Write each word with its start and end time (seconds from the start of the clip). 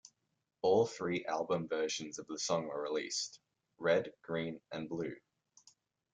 All 0.63 0.87
three 0.87 1.25
album 1.27 1.67
versions 1.67 2.17
of 2.17 2.25
the 2.25 2.39
song 2.39 2.65
were 2.65 2.81
released: 2.81 3.39
Red, 3.77 4.11
Green 4.23 4.59
and 4.71 4.89
Blue. 4.89 5.15